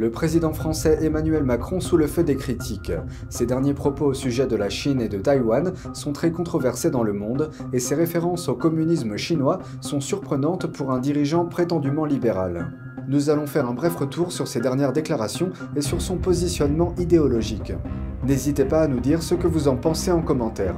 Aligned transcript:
Le 0.00 0.10
président 0.10 0.54
français 0.54 1.00
Emmanuel 1.02 1.44
Macron 1.44 1.78
sous 1.78 1.98
le 1.98 2.06
feu 2.06 2.24
des 2.24 2.36
critiques. 2.36 2.90
Ses 3.28 3.44
derniers 3.44 3.74
propos 3.74 4.06
au 4.06 4.14
sujet 4.14 4.46
de 4.46 4.56
la 4.56 4.70
Chine 4.70 4.98
et 5.02 5.10
de 5.10 5.18
Taïwan 5.18 5.74
sont 5.92 6.14
très 6.14 6.30
controversés 6.30 6.90
dans 6.90 7.02
le 7.02 7.12
monde 7.12 7.50
et 7.74 7.80
ses 7.80 7.94
références 7.94 8.48
au 8.48 8.54
communisme 8.54 9.18
chinois 9.18 9.58
sont 9.82 10.00
surprenantes 10.00 10.68
pour 10.68 10.90
un 10.90 11.00
dirigeant 11.00 11.44
prétendument 11.44 12.06
libéral. 12.06 12.72
Nous 13.08 13.28
allons 13.28 13.46
faire 13.46 13.68
un 13.68 13.74
bref 13.74 13.94
retour 13.94 14.32
sur 14.32 14.48
ses 14.48 14.62
dernières 14.62 14.94
déclarations 14.94 15.50
et 15.76 15.82
sur 15.82 16.00
son 16.00 16.16
positionnement 16.16 16.94
idéologique. 16.96 17.74
N'hésitez 18.24 18.64
pas 18.64 18.80
à 18.80 18.88
nous 18.88 19.00
dire 19.00 19.22
ce 19.22 19.34
que 19.34 19.46
vous 19.46 19.68
en 19.68 19.76
pensez 19.76 20.10
en 20.10 20.22
commentaire. 20.22 20.76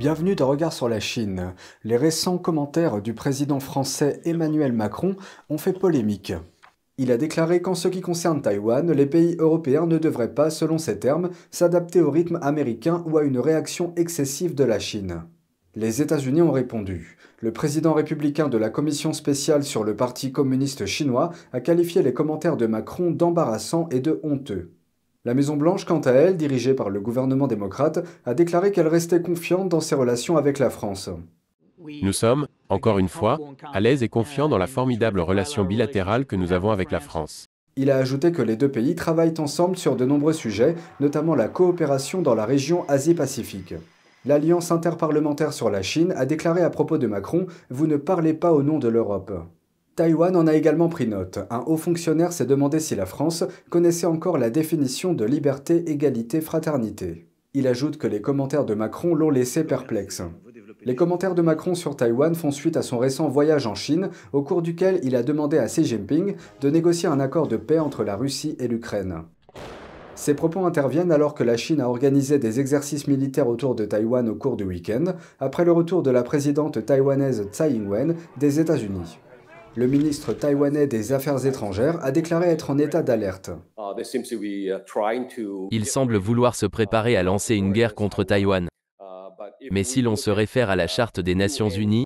Bienvenue 0.00 0.34
dans 0.34 0.48
Regard 0.48 0.72
sur 0.72 0.88
la 0.88 0.98
Chine. 0.98 1.52
Les 1.84 1.98
récents 1.98 2.38
commentaires 2.38 3.02
du 3.02 3.12
président 3.12 3.60
français 3.60 4.22
Emmanuel 4.24 4.72
Macron 4.72 5.14
ont 5.50 5.58
fait 5.58 5.74
polémique. 5.74 6.32
Il 6.96 7.12
a 7.12 7.18
déclaré 7.18 7.60
qu'en 7.60 7.74
ce 7.74 7.86
qui 7.86 8.00
concerne 8.00 8.40
Taïwan, 8.40 8.90
les 8.90 9.04
pays 9.04 9.36
européens 9.38 9.84
ne 9.84 9.98
devraient 9.98 10.32
pas, 10.32 10.48
selon 10.48 10.78
ses 10.78 10.98
termes, 10.98 11.28
s'adapter 11.50 12.00
au 12.00 12.10
rythme 12.10 12.38
américain 12.40 13.04
ou 13.06 13.18
à 13.18 13.24
une 13.24 13.38
réaction 13.38 13.92
excessive 13.96 14.54
de 14.54 14.64
la 14.64 14.78
Chine. 14.78 15.24
Les 15.74 16.00
États-Unis 16.00 16.40
ont 16.40 16.50
répondu. 16.50 17.18
Le 17.40 17.52
président 17.52 17.92
républicain 17.92 18.48
de 18.48 18.56
la 18.56 18.70
commission 18.70 19.12
spéciale 19.12 19.64
sur 19.64 19.84
le 19.84 19.96
Parti 19.96 20.32
communiste 20.32 20.86
chinois 20.86 21.30
a 21.52 21.60
qualifié 21.60 22.00
les 22.00 22.14
commentaires 22.14 22.56
de 22.56 22.66
Macron 22.66 23.10
d'embarrassants 23.10 23.86
et 23.90 24.00
de 24.00 24.18
honteux. 24.22 24.72
La 25.26 25.34
Maison-Blanche, 25.34 25.84
quant 25.84 26.00
à 26.00 26.12
elle, 26.12 26.38
dirigée 26.38 26.72
par 26.72 26.88
le 26.88 26.98
gouvernement 26.98 27.46
démocrate, 27.46 28.02
a 28.24 28.32
déclaré 28.32 28.72
qu'elle 28.72 28.88
restait 28.88 29.20
confiante 29.20 29.68
dans 29.68 29.80
ses 29.80 29.94
relations 29.94 30.38
avec 30.38 30.58
la 30.58 30.70
France. 30.70 31.10
Nous 32.02 32.14
sommes, 32.14 32.46
encore 32.70 32.98
une 32.98 33.10
fois, 33.10 33.38
à 33.70 33.80
l'aise 33.80 34.02
et 34.02 34.08
confiants 34.08 34.48
dans 34.48 34.56
la 34.56 34.66
formidable 34.66 35.20
relation 35.20 35.64
bilatérale 35.64 36.24
que 36.24 36.36
nous 36.36 36.52
avons 36.52 36.70
avec 36.70 36.90
la 36.90 37.00
France. 37.00 37.48
Il 37.76 37.90
a 37.90 37.98
ajouté 37.98 38.32
que 38.32 38.40
les 38.40 38.56
deux 38.56 38.70
pays 38.70 38.94
travaillent 38.94 39.38
ensemble 39.38 39.76
sur 39.76 39.94
de 39.94 40.06
nombreux 40.06 40.32
sujets, 40.32 40.74
notamment 41.00 41.34
la 41.34 41.48
coopération 41.48 42.22
dans 42.22 42.34
la 42.34 42.46
région 42.46 42.88
Asie-Pacifique. 42.88 43.74
L'Alliance 44.24 44.72
interparlementaire 44.72 45.52
sur 45.52 45.68
la 45.68 45.82
Chine 45.82 46.14
a 46.16 46.24
déclaré 46.24 46.62
à 46.62 46.70
propos 46.70 46.96
de 46.96 47.06
Macron 47.06 47.46
Vous 47.68 47.86
ne 47.86 47.98
parlez 47.98 48.32
pas 48.32 48.52
au 48.52 48.62
nom 48.62 48.78
de 48.78 48.88
l'Europe. 48.88 49.32
Taïwan 50.00 50.34
en 50.34 50.46
a 50.46 50.54
également 50.54 50.88
pris 50.88 51.06
note. 51.06 51.40
Un 51.50 51.62
haut 51.66 51.76
fonctionnaire 51.76 52.32
s'est 52.32 52.46
demandé 52.46 52.80
si 52.80 52.96
la 52.96 53.04
France 53.04 53.44
connaissait 53.68 54.06
encore 54.06 54.38
la 54.38 54.48
définition 54.48 55.12
de 55.12 55.26
liberté, 55.26 55.90
égalité, 55.90 56.40
fraternité. 56.40 57.26
Il 57.52 57.66
ajoute 57.66 57.98
que 57.98 58.06
les 58.06 58.22
commentaires 58.22 58.64
de 58.64 58.72
Macron 58.72 59.14
l'ont 59.14 59.28
laissé 59.28 59.62
perplexe. 59.62 60.22
Les 60.86 60.94
commentaires 60.94 61.34
de 61.34 61.42
Macron 61.42 61.74
sur 61.74 61.96
Taïwan 61.96 62.34
font 62.34 62.50
suite 62.50 62.78
à 62.78 62.82
son 62.82 62.96
récent 62.96 63.28
voyage 63.28 63.66
en 63.66 63.74
Chine, 63.74 64.08
au 64.32 64.40
cours 64.40 64.62
duquel 64.62 65.00
il 65.02 65.14
a 65.16 65.22
demandé 65.22 65.58
à 65.58 65.66
Xi 65.66 65.84
Jinping 65.84 66.34
de 66.62 66.70
négocier 66.70 67.10
un 67.10 67.20
accord 67.20 67.46
de 67.46 67.58
paix 67.58 67.78
entre 67.78 68.02
la 68.02 68.16
Russie 68.16 68.56
et 68.58 68.68
l'Ukraine. 68.68 69.24
Ces 70.14 70.32
propos 70.32 70.64
interviennent 70.64 71.12
alors 71.12 71.34
que 71.34 71.44
la 71.44 71.58
Chine 71.58 71.82
a 71.82 71.90
organisé 71.90 72.38
des 72.38 72.58
exercices 72.58 73.06
militaires 73.06 73.48
autour 73.48 73.74
de 73.74 73.84
Taïwan 73.84 74.30
au 74.30 74.34
cours 74.34 74.56
du 74.56 74.64
week-end, 74.64 75.12
après 75.40 75.66
le 75.66 75.72
retour 75.72 76.02
de 76.02 76.10
la 76.10 76.22
présidente 76.22 76.86
taïwanaise 76.86 77.48
Tsai 77.52 77.74
Ing-wen 77.74 78.14
des 78.38 78.60
États-Unis. 78.60 79.18
Le 79.76 79.86
ministre 79.86 80.32
taïwanais 80.32 80.88
des 80.88 81.12
Affaires 81.12 81.46
étrangères 81.46 82.04
a 82.04 82.10
déclaré 82.10 82.48
être 82.48 82.70
en 82.70 82.78
état 82.78 83.02
d'alerte. 83.02 83.50
Il 85.70 85.86
semble 85.86 86.16
vouloir 86.16 86.56
se 86.56 86.66
préparer 86.66 87.16
à 87.16 87.22
lancer 87.22 87.54
une 87.54 87.72
guerre 87.72 87.94
contre 87.94 88.24
Taïwan. 88.24 88.68
Mais 89.70 89.84
si 89.84 90.02
l'on 90.02 90.16
se 90.16 90.30
réfère 90.30 90.70
à 90.70 90.76
la 90.76 90.88
Charte 90.88 91.20
des 91.20 91.36
Nations 91.36 91.68
Unies, 91.68 92.04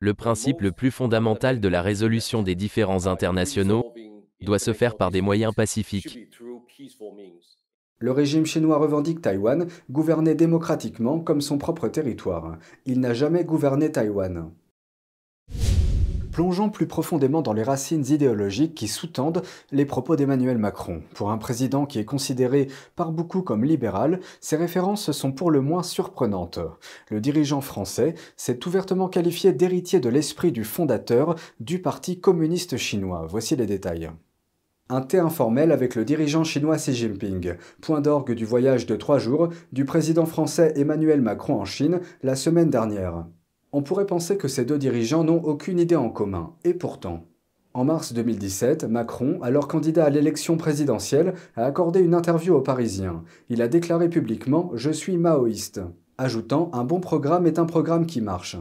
le 0.00 0.14
principe 0.14 0.60
le 0.60 0.72
plus 0.72 0.90
fondamental 0.90 1.60
de 1.60 1.68
la 1.68 1.82
résolution 1.82 2.42
des 2.42 2.54
différends 2.54 3.06
internationaux 3.06 3.94
doit 4.40 4.58
se 4.58 4.72
faire 4.72 4.96
par 4.96 5.10
des 5.10 5.20
moyens 5.20 5.54
pacifiques. 5.54 6.18
Le 7.98 8.10
régime 8.10 8.44
chinois 8.44 8.78
revendique 8.78 9.22
Taïwan, 9.22 9.68
gouverné 9.88 10.34
démocratiquement 10.34 11.20
comme 11.20 11.40
son 11.40 11.58
propre 11.58 11.88
territoire. 11.88 12.58
Il 12.84 13.00
n'a 13.00 13.14
jamais 13.14 13.44
gouverné 13.44 13.90
Taïwan. 13.90 14.50
Plongeons 16.36 16.68
plus 16.68 16.86
profondément 16.86 17.40
dans 17.40 17.54
les 17.54 17.62
racines 17.62 18.04
idéologiques 18.10 18.74
qui 18.74 18.88
sous-tendent 18.88 19.40
les 19.72 19.86
propos 19.86 20.16
d'Emmanuel 20.16 20.58
Macron. 20.58 21.00
Pour 21.14 21.30
un 21.30 21.38
président 21.38 21.86
qui 21.86 21.98
est 21.98 22.04
considéré 22.04 22.68
par 22.94 23.10
beaucoup 23.10 23.40
comme 23.40 23.64
libéral, 23.64 24.20
ses 24.42 24.56
références 24.56 25.12
sont 25.12 25.32
pour 25.32 25.50
le 25.50 25.62
moins 25.62 25.82
surprenantes. 25.82 26.58
Le 27.08 27.22
dirigeant 27.22 27.62
français 27.62 28.12
s'est 28.36 28.66
ouvertement 28.66 29.08
qualifié 29.08 29.54
d'héritier 29.54 29.98
de 29.98 30.10
l'esprit 30.10 30.52
du 30.52 30.64
fondateur 30.64 31.36
du 31.58 31.80
Parti 31.80 32.20
communiste 32.20 32.76
chinois. 32.76 33.26
Voici 33.30 33.56
les 33.56 33.64
détails. 33.64 34.10
Un 34.90 35.00
thé 35.00 35.18
informel 35.18 35.72
avec 35.72 35.94
le 35.94 36.04
dirigeant 36.04 36.44
chinois 36.44 36.76
Xi 36.76 36.92
Jinping, 36.92 37.54
point 37.80 38.02
d'orgue 38.02 38.34
du 38.34 38.44
voyage 38.44 38.84
de 38.84 38.96
trois 38.96 39.18
jours 39.18 39.48
du 39.72 39.86
président 39.86 40.26
français 40.26 40.74
Emmanuel 40.76 41.22
Macron 41.22 41.58
en 41.58 41.64
Chine 41.64 42.00
la 42.22 42.36
semaine 42.36 42.68
dernière. 42.68 43.24
On 43.76 43.82
pourrait 43.82 44.06
penser 44.06 44.38
que 44.38 44.48
ces 44.48 44.64
deux 44.64 44.78
dirigeants 44.78 45.22
n'ont 45.22 45.44
aucune 45.44 45.78
idée 45.78 45.96
en 45.96 46.08
commun, 46.08 46.54
et 46.64 46.72
pourtant. 46.72 47.26
En 47.74 47.84
mars 47.84 48.14
2017, 48.14 48.84
Macron, 48.84 49.38
alors 49.42 49.68
candidat 49.68 50.06
à 50.06 50.08
l'élection 50.08 50.56
présidentielle, 50.56 51.34
a 51.56 51.66
accordé 51.66 52.00
une 52.00 52.14
interview 52.14 52.54
aux 52.54 52.62
Parisiens. 52.62 53.22
Il 53.50 53.60
a 53.60 53.68
déclaré 53.68 54.08
publiquement 54.08 54.70
Je 54.72 54.90
suis 54.90 55.18
maoïste, 55.18 55.82
ajoutant 56.16 56.70
Un 56.72 56.84
bon 56.84 57.00
programme 57.00 57.46
est 57.46 57.58
un 57.58 57.66
programme 57.66 58.06
qui 58.06 58.22
marche. 58.22 58.56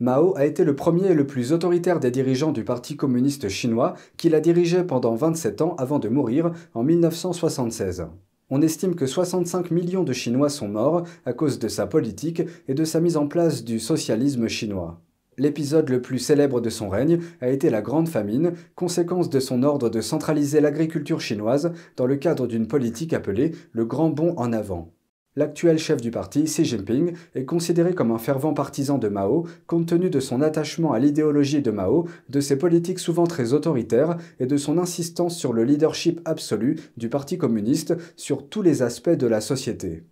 Mao 0.00 0.36
a 0.36 0.44
été 0.44 0.64
le 0.64 0.74
premier 0.74 1.06
et 1.06 1.14
le 1.14 1.28
plus 1.28 1.52
autoritaire 1.52 2.00
des 2.00 2.10
dirigeants 2.10 2.50
du 2.50 2.64
Parti 2.64 2.96
communiste 2.96 3.48
chinois 3.48 3.94
qu'il 4.16 4.34
a 4.34 4.40
dirigé 4.40 4.82
pendant 4.82 5.14
27 5.14 5.62
ans 5.62 5.76
avant 5.78 6.00
de 6.00 6.08
mourir 6.08 6.50
en 6.74 6.82
1976. 6.82 8.08
On 8.50 8.62
estime 8.62 8.94
que 8.94 9.04
65 9.04 9.70
millions 9.70 10.04
de 10.04 10.14
Chinois 10.14 10.48
sont 10.48 10.68
morts 10.68 11.02
à 11.26 11.34
cause 11.34 11.58
de 11.58 11.68
sa 11.68 11.86
politique 11.86 12.42
et 12.66 12.72
de 12.72 12.84
sa 12.84 12.98
mise 12.98 13.18
en 13.18 13.26
place 13.26 13.62
du 13.62 13.78
socialisme 13.78 14.48
chinois. 14.48 15.02
L'épisode 15.36 15.90
le 15.90 16.00
plus 16.00 16.18
célèbre 16.18 16.62
de 16.62 16.70
son 16.70 16.88
règne 16.88 17.20
a 17.42 17.48
été 17.50 17.68
la 17.68 17.82
Grande 17.82 18.08
Famine, 18.08 18.54
conséquence 18.74 19.28
de 19.28 19.38
son 19.38 19.62
ordre 19.62 19.90
de 19.90 20.00
centraliser 20.00 20.60
l'agriculture 20.60 21.20
chinoise 21.20 21.72
dans 21.96 22.06
le 22.06 22.16
cadre 22.16 22.46
d'une 22.46 22.66
politique 22.66 23.12
appelée 23.12 23.52
le 23.72 23.84
Grand 23.84 24.08
Bond 24.08 24.32
en 24.38 24.54
avant. 24.54 24.92
L'actuel 25.38 25.78
chef 25.78 26.00
du 26.00 26.10
parti, 26.10 26.42
Xi 26.46 26.64
Jinping, 26.64 27.12
est 27.36 27.44
considéré 27.44 27.94
comme 27.94 28.10
un 28.10 28.18
fervent 28.18 28.54
partisan 28.54 28.98
de 28.98 29.06
Mao, 29.06 29.46
compte 29.68 29.86
tenu 29.86 30.10
de 30.10 30.18
son 30.18 30.42
attachement 30.42 30.92
à 30.92 30.98
l'idéologie 30.98 31.62
de 31.62 31.70
Mao, 31.70 32.08
de 32.28 32.40
ses 32.40 32.58
politiques 32.58 32.98
souvent 32.98 33.24
très 33.24 33.52
autoritaires 33.52 34.16
et 34.40 34.46
de 34.46 34.56
son 34.56 34.78
insistance 34.78 35.36
sur 35.36 35.52
le 35.52 35.62
leadership 35.62 36.20
absolu 36.24 36.80
du 36.96 37.08
Parti 37.08 37.38
communiste 37.38 37.94
sur 38.16 38.48
tous 38.48 38.62
les 38.62 38.82
aspects 38.82 39.10
de 39.10 39.28
la 39.28 39.40
société. 39.40 40.02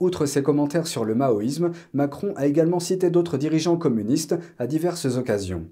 Outre 0.00 0.26
ses 0.26 0.42
commentaires 0.42 0.86
sur 0.86 1.06
le 1.06 1.14
maoïsme, 1.14 1.70
Macron 1.94 2.34
a 2.36 2.46
également 2.46 2.78
cité 2.78 3.08
d'autres 3.08 3.38
dirigeants 3.38 3.78
communistes 3.78 4.34
à 4.58 4.66
diverses 4.66 5.16
occasions. 5.16 5.64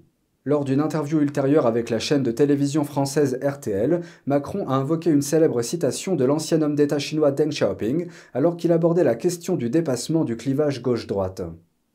Lors 0.45 0.65
d'une 0.65 0.81
interview 0.81 1.21
ultérieure 1.21 1.65
avec 1.65 1.89
la 1.89 1.99
chaîne 1.99 2.21
de 2.21 2.31
télévision 2.31 2.83
française 2.83 3.39
RTL, 3.41 4.01
Macron 4.25 4.67
a 4.67 4.73
invoqué 4.73 5.09
une 5.09 5.21
célèbre 5.21 5.61
citation 5.61 6.17
de 6.17 6.25
l'ancien 6.25 6.61
homme 6.61 6.75
d'État 6.75 6.99
chinois 6.99 7.31
Deng 7.31 7.47
Xiaoping 7.47 8.07
alors 8.33 8.57
qu'il 8.57 8.73
abordait 8.73 9.05
la 9.05 9.15
question 9.15 9.55
du 9.55 9.69
dépassement 9.69 10.25
du 10.25 10.35
clivage 10.35 10.81
gauche-droite. 10.81 11.43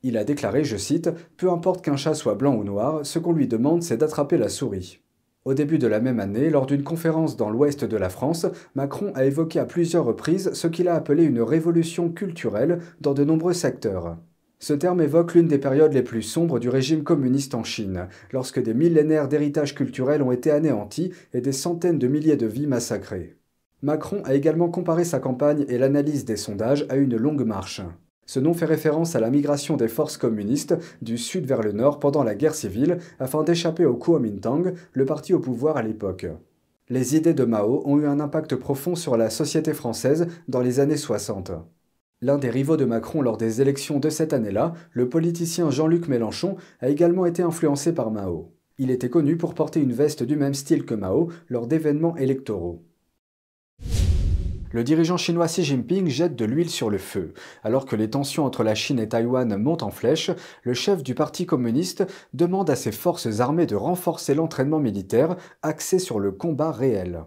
Il 0.03 0.17
a 0.17 0.25
déclaré, 0.25 0.65
je 0.65 0.79
cite, 0.79 1.11
Peu 1.37 1.51
importe 1.51 1.85
qu'un 1.85 1.97
chat 1.97 2.15
soit 2.15 2.37
blanc 2.37 2.57
ou 2.57 2.65
noir, 2.65 3.01
ce 3.03 3.19
qu'on 3.19 3.35
lui 3.35 3.49
demande 3.49 3.83
c'est 3.83 3.99
d'attraper 3.99 4.39
la 4.39 4.49
souris. 4.49 5.01
Au 5.45 5.53
début 5.53 5.79
de 5.79 5.87
la 5.87 6.01
même 6.01 6.19
année, 6.19 6.49
lors 6.49 6.65
d'une 6.65 6.85
conférence 6.85 7.37
dans 7.37 7.51
l'ouest 7.51 7.85
de 7.85 7.97
la 7.99 8.09
France, 8.09 8.47
Macron 8.75 9.13
a 9.15 9.27
évoqué 9.27 9.59
à 9.59 9.67
plusieurs 9.67 10.07
reprises 10.07 10.55
ce 10.55 10.69
qu'il 10.69 10.89
a 10.89 10.95
appelé 10.95 11.25
une 11.25 11.43
révolution 11.43 12.09
culturelle 12.11 12.79
dans 13.03 13.13
de 13.13 13.25
nombreux 13.25 13.53
secteurs. 13.53 14.17
Ce 14.61 14.73
terme 14.73 15.01
évoque 15.01 15.35
l'une 15.35 15.47
des 15.47 15.59
périodes 15.59 15.93
les 15.93 16.03
plus 16.03 16.23
sombres 16.23 16.59
du 16.59 16.69
régime 16.69 17.05
communiste 17.05 17.55
en 17.55 17.63
Chine, 17.63 18.09
lorsque 18.33 18.61
des 18.61 18.75
millénaires 18.75 19.29
d'héritage 19.29 19.75
culturel 19.75 20.21
ont 20.21 20.33
été 20.33 20.51
anéantis 20.51 21.13
et 21.33 21.41
des 21.41 21.53
centaines 21.53 21.99
de 21.99 22.09
milliers 22.09 22.37
de 22.37 22.47
vies 22.47 22.67
massacrées. 22.67 23.37
Macron 23.83 24.21
a 24.25 24.35
également 24.35 24.69
comparé 24.69 25.05
sa 25.05 25.21
campagne 25.21 25.65
et 25.69 25.79
l'analyse 25.79 26.25
des 26.25 26.37
sondages 26.37 26.87
à 26.89 26.97
une 26.97 27.17
longue 27.17 27.45
marche. 27.45 27.83
Ce 28.27 28.41
nom 28.41 28.53
fait 28.53 28.67
référence 28.67 29.15
à 29.15 29.21
la 29.21 29.31
migration 29.31 29.77
des 29.77 29.87
forces 29.87 30.17
communistes 30.17 30.77
du 31.01 31.17
sud 31.17 31.47
vers 31.47 31.63
le 31.63 31.71
nord 31.71 32.01
pendant 32.01 32.25
la 32.25 32.35
guerre 32.35 32.57
civile 32.57 32.99
afin 33.21 33.45
d'échapper 33.45 33.87
au 33.87 33.95
Kuomintang, 33.95 34.75
le 34.93 35.05
parti 35.05 35.33
au 35.33 35.39
pouvoir 35.39 35.77
à 35.77 35.83
l'époque. 35.83 36.27
Les 36.89 37.15
idées 37.15 37.33
de 37.33 37.45
Mao 37.45 37.83
ont 37.85 37.99
eu 37.99 38.07
un 38.07 38.19
impact 38.19 38.57
profond 38.57 38.97
sur 38.97 39.17
la 39.17 39.31
société 39.31 39.73
française 39.73 40.27
dans 40.49 40.61
les 40.61 40.81
années 40.81 40.97
60. 40.97 41.53
L'un 42.21 42.37
des 42.37 42.51
rivaux 42.51 42.77
de 42.77 42.85
Macron 42.85 43.23
lors 43.23 43.37
des 43.37 43.61
élections 43.61 44.01
de 44.01 44.11
cette 44.11 44.33
année-là, 44.33 44.73
le 44.91 45.09
politicien 45.09 45.71
Jean-Luc 45.71 46.09
Mélenchon, 46.09 46.57
a 46.81 46.89
également 46.89 47.27
été 47.27 47.43
influencé 47.43 47.95
par 47.95 48.11
Mao. 48.11 48.53
Il 48.77 48.91
était 48.91 49.09
connu 49.09 49.37
pour 49.37 49.55
porter 49.55 49.81
une 49.81 49.93
veste 49.93 50.25
du 50.25 50.35
même 50.35 50.55
style 50.55 50.85
que 50.85 50.95
Mao 50.95 51.31
lors 51.49 51.69
d'événements 51.69 52.17
électoraux. 52.17 52.83
Le 54.73 54.83
dirigeant 54.83 55.17
chinois 55.17 55.47
Xi 55.47 55.63
Jinping 55.63 56.09
jette 56.09 56.35
de 56.35 56.45
l'huile 56.45 56.71
sur 56.71 56.91
le 56.91 56.99
feu. 56.99 57.35
Alors 57.63 57.87
que 57.87 57.95
les 57.95 58.11
tensions 58.11 58.45
entre 58.45 58.65
la 58.65 58.75
Chine 58.75 58.99
et 58.99 59.09
Taïwan 59.09 59.57
montent 59.57 59.85
en 59.85 59.91
flèche, 59.91 60.33
le 60.65 60.75
chef 60.75 61.05
du 61.05 61.15
Parti 61.15 61.47
communiste 61.47 62.05
demande 62.35 62.69
à 62.69 62.75
ses 62.75 62.93
forces 62.93 63.39
armées 63.39 63.67
de 63.67 63.77
renforcer 63.77 64.35
l'entraînement 64.35 64.81
militaire 64.81 65.37
axé 65.63 66.01
sur 66.01 66.19
le 66.19 66.33
combat 66.33 66.73
réel. 66.73 67.25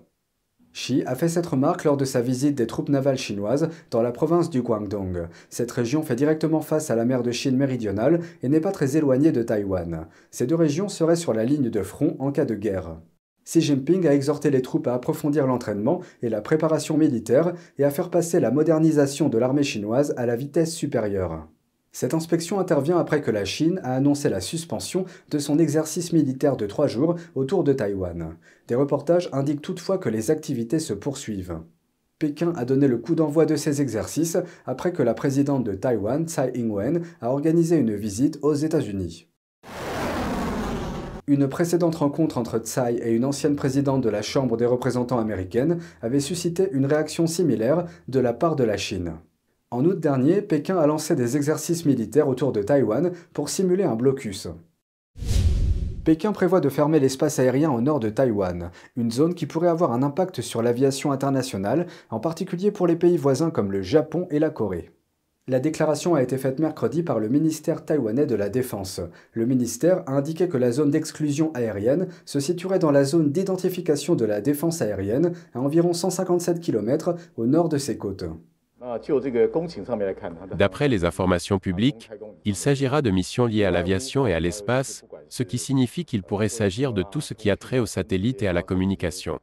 Xi 0.74 1.04
a 1.06 1.16
fait 1.16 1.28
cette 1.28 1.46
remarque 1.46 1.84
lors 1.84 1.98
de 1.98 2.06
sa 2.06 2.22
visite 2.22 2.56
des 2.56 2.68
troupes 2.68 2.90
navales 2.90 3.18
chinoises 3.18 3.70
dans 3.90 4.02
la 4.02 4.12
province 4.12 4.50
du 4.50 4.62
Guangdong. 4.62 5.28
Cette 5.50 5.72
région 5.72 6.02
fait 6.02 6.16
directement 6.16 6.62
face 6.62 6.90
à 6.90 6.96
la 6.96 7.04
mer 7.04 7.24
de 7.24 7.32
Chine 7.32 7.58
méridionale 7.58 8.22
et 8.42 8.50
n'est 8.50 8.62
pas 8.62 8.72
très 8.72 8.96
éloignée 8.96 9.32
de 9.32 9.44
Taïwan. 9.44 10.08
Ces 10.32 10.48
deux 10.48 10.56
régions 10.56 10.88
seraient 10.88 11.18
sur 11.18 11.34
la 11.34 11.44
ligne 11.44 11.70
de 11.70 11.84
front 11.84 12.16
en 12.20 12.32
cas 12.32 12.46
de 12.46 12.56
guerre. 12.56 12.98
Xi 13.46 13.60
Jinping 13.60 14.08
a 14.08 14.14
exhorté 14.14 14.50
les 14.50 14.62
troupes 14.62 14.88
à 14.88 14.94
approfondir 14.94 15.46
l'entraînement 15.46 16.02
et 16.22 16.30
la 16.30 16.42
préparation 16.42 16.98
militaire 16.98 17.54
et 17.78 17.84
à 17.84 17.90
faire 17.90 18.10
passer 18.10 18.40
la 18.40 18.52
modernisation 18.52 19.30
de 19.30 19.38
l'armée 19.38 19.64
chinoise 19.64 20.14
à 20.16 20.26
la 20.26 20.36
vitesse 20.36 20.74
supérieure. 20.74 21.48
Cette 21.94 22.14
inspection 22.14 22.60
intervient 22.60 22.98
après 22.98 23.22
que 23.22 23.32
la 23.32 23.44
Chine 23.44 23.82
a 23.84 23.96
annoncé 23.96 24.30
la 24.30 24.40
suspension 24.40 25.06
de 25.30 25.40
son 25.40 25.60
exercice 25.60 26.14
militaire 26.14 26.56
de 26.56 26.66
trois 26.66 26.88
jours 26.88 27.16
autour 27.36 27.66
de 27.66 27.74
Taïwan. 27.74 28.38
Des 28.68 28.76
reportages 28.76 29.30
indiquent 29.34 29.62
toutefois 29.62 29.98
que 29.98 30.08
les 30.08 30.32
activités 30.32 30.80
se 30.80 30.94
poursuivent. 30.94 31.60
Pékin 32.18 32.54
a 32.56 32.66
donné 32.66 32.88
le 32.88 32.98
coup 32.98 33.16
d'envoi 33.16 33.46
de 33.46 33.56
ces 33.56 33.82
exercices 33.82 34.38
après 34.66 34.94
que 34.94 35.04
la 35.04 35.14
présidente 35.14 35.66
de 35.66 35.74
Taïwan, 35.74 36.28
Tsai 36.28 36.52
Ing-wen, 36.56 37.02
a 37.20 37.30
organisé 37.30 37.78
une 37.78 37.96
visite 37.96 38.40
aux 38.42 38.54
États-Unis. 38.54 39.28
Une 41.28 41.48
précédente 41.48 41.96
rencontre 41.96 42.38
entre 42.38 42.60
Tsai 42.60 43.00
et 43.04 43.12
une 43.12 43.26
ancienne 43.26 43.56
présidente 43.56 44.02
de 44.02 44.10
la 44.10 44.22
Chambre 44.22 44.56
des 44.56 44.66
représentants 44.66 45.20
américaine 45.20 45.80
avait 46.02 46.20
suscité 46.20 46.70
une 46.72 46.86
réaction 46.86 47.28
similaire 47.28 47.86
de 48.08 48.20
la 48.20 48.34
part 48.34 48.56
de 48.56 48.64
la 48.64 48.78
Chine. 48.78 49.14
En 49.74 49.86
août 49.86 50.02
dernier, 50.02 50.42
Pékin 50.42 50.78
a 50.78 50.86
lancé 50.86 51.16
des 51.16 51.38
exercices 51.38 51.86
militaires 51.86 52.28
autour 52.28 52.52
de 52.52 52.62
Taïwan 52.62 53.14
pour 53.32 53.48
simuler 53.48 53.86
un 53.86 53.96
blocus. 53.96 54.50
Pékin 56.04 56.34
prévoit 56.34 56.60
de 56.60 56.68
fermer 56.68 57.00
l'espace 57.00 57.40
aérien 57.40 57.72
au 57.72 57.80
nord 57.80 58.02
de 58.02 58.10
Taïwan, 58.10 58.72
une 58.98 59.12
zone 59.12 59.34
qui 59.34 59.46
pourrait 59.46 59.70
avoir 59.70 59.94
un 59.94 60.04
impact 60.04 60.42
sur 60.42 60.62
l'aviation 60.62 61.14
internationale, 61.14 61.88
en 62.10 62.20
particulier 62.20 62.72
pour 62.72 62.86
les 62.86 62.98
pays 62.98 63.16
voisins 63.16 63.50
comme 63.50 63.72
le 63.72 63.82
Japon 63.82 64.28
et 64.30 64.40
la 64.40 64.50
Corée. 64.50 64.92
La 65.48 65.62
déclaration 65.62 66.16
a 66.16 66.22
été 66.22 66.38
faite 66.38 66.60
mercredi 66.60 67.02
par 67.02 67.20
le 67.20 67.30
ministère 67.30 67.86
taïwanais 67.86 68.26
de 68.26 68.36
la 68.36 68.50
Défense. 68.50 69.00
Le 69.32 69.46
ministère 69.46 70.04
a 70.06 70.18
indiqué 70.18 70.50
que 70.50 70.58
la 70.58 70.74
zone 70.74 70.92
d'exclusion 70.92 71.54
aérienne 71.54 72.08
se 72.26 72.42
situerait 72.42 72.80
dans 72.80 72.92
la 72.92 73.06
zone 73.06 73.32
d'identification 73.32 74.16
de 74.16 74.26
la 74.26 74.42
défense 74.42 74.82
aérienne, 74.82 75.32
à 75.54 75.62
environ 75.62 75.94
157 75.94 76.60
km 76.60 77.16
au 77.38 77.46
nord 77.46 77.70
de 77.70 77.78
ses 77.78 77.98
côtes. 77.98 78.26
D'après 80.56 80.88
les 80.88 81.06
informations 81.06 81.60
publiques, 81.60 82.10
il 82.46 82.56
s'agira 82.56 83.02
de 83.02 83.12
missions 83.12 83.46
liées 83.46 83.64
à 83.64 83.72
l'aviation 83.72 84.26
et 84.26 84.34
à 84.34 84.40
l'espace, 84.40 85.06
ce 85.30 85.44
qui 85.44 85.58
signifie 85.60 86.04
qu'il 86.04 86.24
pourrait 86.24 86.50
s'agir 86.50 86.92
de 86.92 87.04
tout 87.04 87.22
ce 87.22 87.34
qui 87.34 87.52
a 87.52 87.58
trait 87.58 87.80
aux 87.80 87.86
satellites 87.86 88.42
et 88.42 88.48
à 88.48 88.54
la 88.54 88.64
communication. 88.64 89.40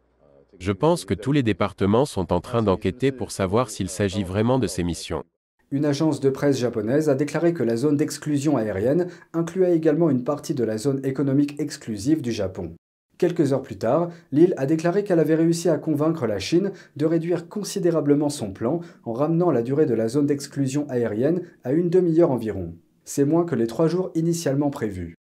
Je 0.59 0.73
pense 0.73 1.05
que 1.05 1.15
tous 1.15 1.31
les 1.31 1.45
départements 1.45 2.05
sont 2.05 2.33
en 2.33 2.41
train 2.41 2.63
d'enquêter 2.63 3.13
pour 3.13 3.31
savoir 3.31 3.71
s'il 3.71 3.89
s'agit 3.89 4.25
vraiment 4.25 4.59
de 4.59 4.67
ces 4.67 4.83
missions. 4.83 5.23
Une 5.71 5.85
agence 5.85 6.19
de 6.19 6.31
presse 6.31 6.59
japonaise 6.59 7.09
a 7.09 7.15
déclaré 7.15 7.53
que 7.53 7.63
la 7.63 7.77
zone 7.77 7.97
d'exclusion 7.97 8.57
aérienne 8.57 9.09
incluait 9.35 9.77
également 9.77 10.11
une 10.11 10.25
partie 10.25 10.55
de 10.55 10.65
la 10.65 10.79
zone 10.79 11.05
économique 11.05 11.61
exclusive 11.61 12.23
du 12.23 12.33
Japon. 12.33 12.75
Quelques 13.19 13.53
heures 13.53 13.63
plus 13.63 13.79
tard, 13.79 14.11
l'île 14.31 14.55
a 14.57 14.65
déclaré 14.65 15.03
qu'elle 15.03 15.19
avait 15.19 15.35
réussi 15.35 15.69
à 15.69 15.77
convaincre 15.77 16.29
la 16.29 16.39
Chine 16.39 16.71
de 16.97 17.05
réduire 17.05 17.49
considérablement 17.49 18.29
son 18.29 18.53
plan 18.53 18.81
en 19.05 19.13
ramenant 19.13 19.51
la 19.51 19.63
durée 19.63 19.87
de 19.87 19.95
la 19.95 20.07
zone 20.07 20.27
d'exclusion 20.27 20.87
aérienne 20.89 21.43
à 21.65 21.73
une 21.73 21.91
demi-heure 21.91 22.31
environ. 22.31 22.75
C'est 23.05 23.25
moins 23.25 23.45
que 23.45 23.57
les 23.57 23.67
trois 23.67 23.89
jours 23.89 24.13
initialement 24.15 24.71
prévus. 24.71 25.17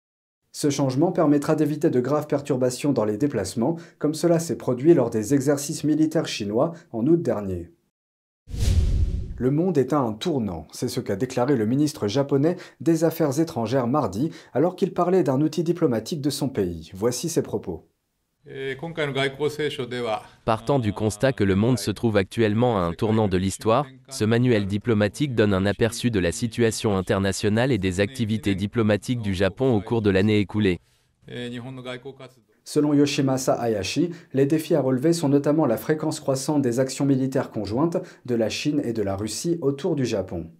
Ce 0.52 0.68
changement 0.68 1.10
permettra 1.10 1.54
d'éviter 1.54 1.88
de 1.88 2.00
graves 2.00 2.26
perturbations 2.26 2.92
dans 2.92 3.04
les 3.06 3.16
déplacements, 3.16 3.76
comme 3.98 4.14
cela 4.14 4.40
s'est 4.40 4.56
produit 4.56 4.92
lors 4.92 5.08
des 5.08 5.32
exercices 5.32 5.84
militaires 5.84 6.28
chinois 6.28 6.72
en 6.92 7.06
août 7.06 7.22
dernier. 7.22 7.70
Le 9.38 9.50
monde 9.50 9.76
est 9.76 9.92
à 9.92 9.98
un 9.98 10.14
tournant, 10.14 10.66
c'est 10.72 10.88
ce 10.88 11.00
qu'a 11.00 11.16
déclaré 11.16 11.56
le 11.56 11.66
ministre 11.66 12.08
japonais 12.08 12.56
des 12.80 13.04
Affaires 13.04 13.38
étrangères 13.38 13.86
mardi 13.86 14.30
alors 14.54 14.76
qu'il 14.76 14.94
parlait 14.94 15.22
d'un 15.22 15.42
outil 15.42 15.62
diplomatique 15.62 16.22
de 16.22 16.30
son 16.30 16.48
pays. 16.48 16.90
Voici 16.94 17.28
ses 17.28 17.42
propos. 17.42 17.86
Partant 20.44 20.78
du 20.78 20.92
constat 20.92 21.32
que 21.32 21.44
le 21.44 21.54
monde 21.54 21.78
se 21.78 21.90
trouve 21.90 22.16
actuellement 22.16 22.78
à 22.78 22.82
un 22.82 22.92
tournant 22.92 23.28
de 23.28 23.36
l'histoire, 23.36 23.86
ce 24.08 24.24
manuel 24.24 24.66
diplomatique 24.66 25.34
donne 25.34 25.52
un 25.52 25.66
aperçu 25.66 26.10
de 26.10 26.20
la 26.20 26.32
situation 26.32 26.96
internationale 26.96 27.72
et 27.72 27.78
des 27.78 28.00
activités 28.00 28.54
diplomatiques 28.54 29.20
du 29.20 29.34
Japon 29.34 29.74
au 29.74 29.80
cours 29.80 30.00
de 30.00 30.10
l'année 30.10 30.38
écoulée. 30.38 30.80
Selon 32.68 32.92
Yoshimasa 32.94 33.54
Hayashi, 33.54 34.10
les 34.34 34.44
défis 34.44 34.74
à 34.74 34.80
relever 34.80 35.12
sont 35.12 35.28
notamment 35.28 35.66
la 35.66 35.76
fréquence 35.76 36.18
croissante 36.18 36.62
des 36.62 36.80
actions 36.80 37.06
militaires 37.06 37.52
conjointes 37.52 37.98
de 38.26 38.34
la 38.34 38.48
Chine 38.48 38.82
et 38.84 38.92
de 38.92 39.02
la 39.02 39.14
Russie 39.14 39.56
autour 39.62 39.94
du 39.94 40.04
Japon. 40.04 40.50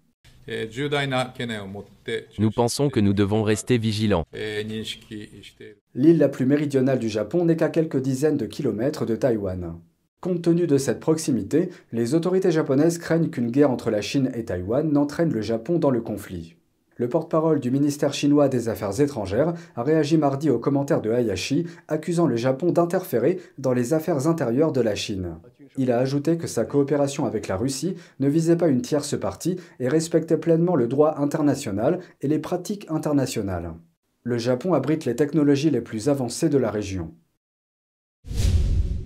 Nous 2.39 2.51
pensons 2.53 2.91
que 2.91 3.01
nous 3.01 3.13
devons 3.13 3.43
rester 3.43 3.77
vigilants. 3.77 4.25
L'île 4.33 6.19
la 6.19 6.29
plus 6.29 6.47
méridionale 6.47 7.01
du 7.01 7.09
Japon 7.09 7.45
n'est 7.45 7.57
qu'à 7.57 7.71
quelques 7.71 8.01
dizaines 8.01 8.37
de 8.37 8.47
kilomètres 8.47 9.05
de 9.05 9.17
Taïwan. 9.17 9.81
Compte 10.21 10.43
tenu 10.43 10.69
de 10.69 10.79
cette 10.79 11.01
proximité, 11.01 11.71
les 11.91 12.15
autorités 12.15 12.53
japonaises 12.53 12.99
craignent 12.99 13.31
qu'une 13.31 13.51
guerre 13.51 13.73
entre 13.73 13.91
la 13.91 14.01
Chine 14.01 14.31
et 14.35 14.45
Taïwan 14.45 14.89
n'entraîne 14.93 15.33
le 15.33 15.43
Japon 15.43 15.81
dans 15.81 15.91
le 15.91 16.01
conflit. 16.01 16.55
Le 16.99 17.09
porte-parole 17.11 17.61
du 17.61 17.71
ministère 17.71 18.15
chinois 18.15 18.49
des 18.49 18.71
Affaires 18.71 19.01
étrangères 19.01 19.53
a 19.75 19.83
réagi 19.83 20.17
mardi 20.17 20.49
aux 20.49 20.59
commentaires 20.59 21.03
de 21.03 21.11
Hayashi, 21.11 21.67
accusant 21.89 22.27
le 22.27 22.37
Japon 22.37 22.73
d'interférer 22.73 23.39
dans 23.59 23.75
les 23.75 23.93
affaires 23.93 24.27
intérieures 24.27 24.73
de 24.73 24.81
la 24.81 24.95
Chine. 24.95 25.37
Il 25.77 25.93
a 25.93 25.99
ajouté 25.99 26.39
que 26.39 26.47
sa 26.47 26.65
coopération 26.65 27.27
avec 27.27 27.49
la 27.49 27.57
Russie 27.57 27.97
ne 28.19 28.29
visait 28.29 28.57
pas 28.57 28.69
une 28.69 28.81
tierce 28.81 29.19
partie 29.19 29.61
et 29.79 29.89
respectait 29.89 30.39
pleinement 30.39 30.75
le 30.75 30.89
droit 30.89 31.17
international 31.19 32.01
et 32.23 32.29
les 32.29 32.39
pratiques 32.39 32.87
internationales. 32.89 33.75
Le 34.23 34.39
Japon 34.39 34.73
abrite 34.73 35.05
les 35.05 35.17
technologies 35.17 35.71
les 35.71 35.83
plus 35.83 36.09
avancées 36.09 36.49
de 36.49 36.59
la 36.59 36.71
région. 36.71 37.13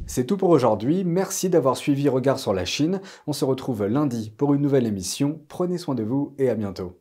C'est 0.06 0.26
tout 0.26 0.36
pour 0.36 0.50
aujourd'hui, 0.50 1.04
merci 1.04 1.50
d'avoir 1.50 1.76
suivi 1.76 2.08
Regard 2.08 2.38
sur 2.38 2.54
la 2.54 2.64
Chine. 2.64 3.00
On 3.26 3.32
se 3.32 3.44
retrouve 3.44 3.86
lundi 3.86 4.32
pour 4.36 4.54
une 4.54 4.62
nouvelle 4.62 4.86
émission. 4.86 5.40
Prenez 5.48 5.78
soin 5.78 5.94
de 5.94 6.02
vous 6.02 6.34
et 6.38 6.50
à 6.50 6.54
bientôt. 6.54 7.00